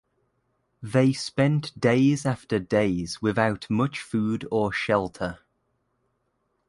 They 0.81 1.13
spent 1.13 1.79
days 1.79 2.25
after 2.25 2.57
days 2.57 3.21
without 3.21 3.69
much 3.69 3.99
food 4.01 4.47
or 4.49 4.71
shelter. 4.71 5.37